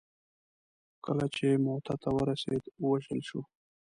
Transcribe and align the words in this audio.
کله 1.05 1.25
چې 1.35 1.47
موته 1.65 1.95
ته 2.01 2.09
ورسېد 2.17 2.63
ووژل 2.83 3.19
شو. 3.29 3.41